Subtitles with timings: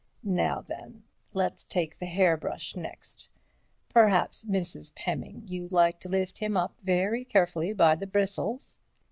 [0.23, 1.03] Now then,
[1.35, 3.27] let's take the hairbrush next.
[3.89, 4.95] Perhaps, Mrs.
[4.95, 8.79] Pemming, you'd like to lift him up very carefully by the bristles."